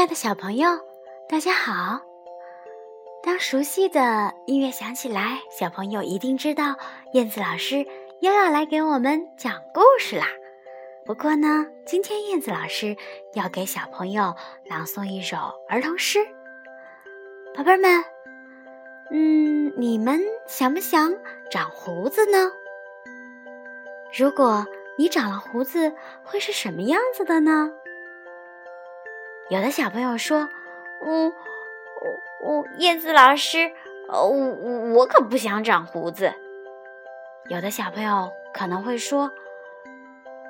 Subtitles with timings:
[0.00, 0.70] 亲爱的小朋友，
[1.28, 2.00] 大家好！
[3.22, 6.74] 当熟悉的音乐响起来，小朋友一定知道
[7.12, 7.86] 燕子老师
[8.22, 10.24] 又要来给我们讲故事啦。
[11.04, 12.96] 不过呢，今天燕子老师
[13.34, 14.34] 要给小朋友
[14.64, 15.36] 朗诵一首
[15.68, 16.18] 儿童诗。
[17.54, 18.02] 宝贝儿们，
[19.10, 21.12] 嗯，你们想不想
[21.50, 22.50] 长胡子呢？
[24.18, 25.92] 如果你长了胡子，
[26.24, 27.70] 会是什么样子的呢？
[29.50, 30.48] 有的小朋友说
[31.04, 31.32] ：“嗯，
[32.40, 33.72] 我我燕子老师，
[34.08, 34.28] 我
[34.94, 36.32] 我可不想长胡子。”
[37.50, 39.32] 有的小朋友可能会说：“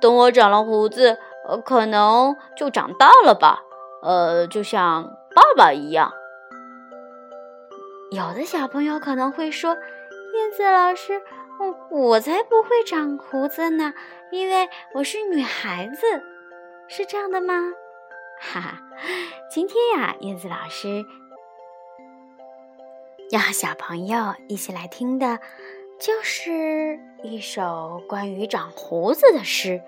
[0.00, 3.60] 等我长了胡子，呃，可能就长大了吧，
[4.02, 6.10] 呃，就像爸爸一样。”
[8.10, 9.76] 有的小朋友可能会说
[10.32, 11.20] ：“燕子老师，
[11.60, 13.92] 我我才不会长胡子呢，
[14.30, 16.22] 因为我是女孩子，
[16.88, 17.72] 是这样的吗？”
[18.38, 18.82] 哈哈，
[19.50, 21.04] 今天呀，燕子老师
[23.30, 25.40] 要和小朋友一起来听的，
[25.98, 29.82] 就是一首关于长胡子的诗，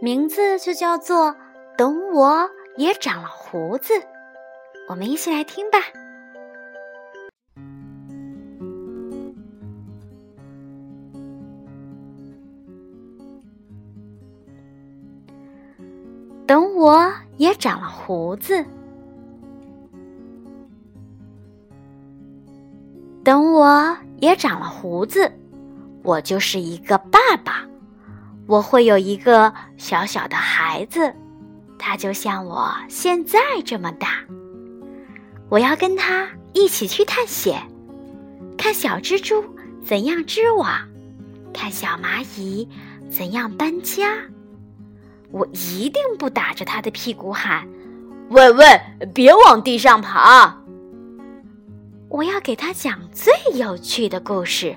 [0.00, 1.28] 名字就叫做
[1.76, 3.94] 《等我也长了胡子》。
[4.88, 5.78] 我们一起来听吧。
[16.82, 18.66] 我也长了胡子，
[23.22, 25.30] 等我也长了胡子，
[26.02, 27.64] 我就是一个爸爸。
[28.48, 31.14] 我会有一个小小的孩子，
[31.78, 34.08] 他就像我现在这么大。
[35.48, 37.62] 我要跟他一起去探险，
[38.58, 39.44] 看小蜘蛛
[39.84, 40.68] 怎样织网，
[41.54, 42.68] 看小蚂蚁
[43.08, 44.16] 怎样搬家。
[45.32, 47.66] 我一定不打着他的屁股喊
[48.30, 48.80] ：“喂喂，
[49.14, 50.56] 别往地上爬！”
[52.08, 54.76] 我要给他讲最有趣的故事，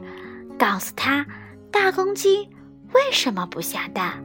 [0.57, 1.25] 告诉他
[1.69, 2.49] 大公鸡
[2.93, 4.23] 为什么不下蛋，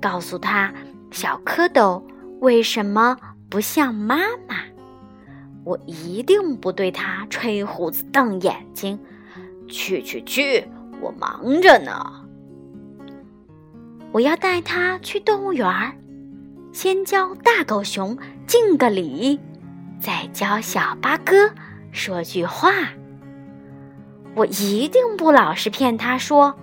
[0.00, 0.72] 告诉他
[1.10, 2.02] 小蝌蚪
[2.40, 3.16] 为什么
[3.48, 4.56] 不像妈妈。
[5.64, 8.98] 我一定不对他吹胡子瞪眼睛。
[9.68, 10.68] 去去去，
[11.00, 12.25] 我忙着呢。
[14.16, 15.92] 我要带他去动物园儿，
[16.72, 18.16] 先教大狗熊
[18.46, 19.38] 敬个礼，
[20.00, 21.50] 再教小八哥
[21.92, 22.72] 说句话。
[24.34, 26.54] 我一定不老是骗他说：“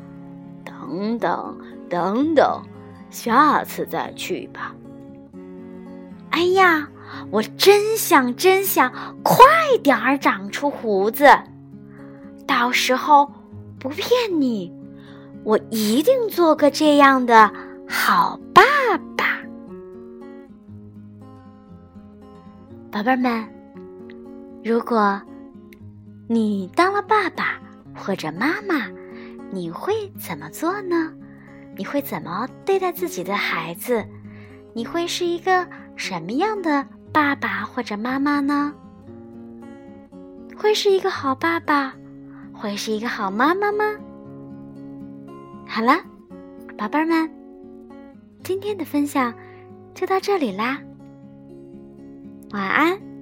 [0.65, 1.55] 等等
[1.87, 2.63] 等等，
[3.11, 4.73] 下次再去吧。”
[6.33, 6.89] 哎呀，
[7.29, 8.91] 我真想真想
[9.21, 9.45] 快
[9.83, 11.27] 点儿长出胡子，
[12.47, 13.31] 到时候
[13.77, 14.73] 不骗你。
[15.43, 17.51] 我一定做个这样的
[17.87, 18.61] 好爸
[19.17, 19.39] 爸，
[22.89, 23.45] 宝贝儿们。
[24.63, 25.21] 如果
[26.29, 27.59] 你当了爸爸
[27.93, 28.87] 或者妈妈，
[29.51, 31.13] 你会怎么做呢？
[31.75, 34.05] 你会怎么对待自己的孩子？
[34.73, 35.67] 你会是一个
[35.97, 38.73] 什么样的爸爸或者妈妈呢？
[40.55, 41.93] 会是一个好爸爸，
[42.53, 43.83] 会是一个好妈妈吗？
[45.67, 45.93] 好了，
[46.77, 47.29] 宝贝儿们，
[48.43, 49.33] 今天的分享
[49.93, 50.79] 就到这里啦，
[52.51, 53.12] 晚安。